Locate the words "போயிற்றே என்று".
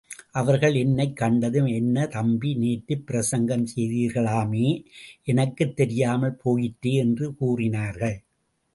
6.35-7.35